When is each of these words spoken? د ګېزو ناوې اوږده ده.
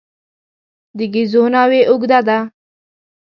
د 0.97 0.99
ګېزو 1.13 1.43
ناوې 1.53 1.81
اوږده 1.89 2.19
ده. 2.27 2.37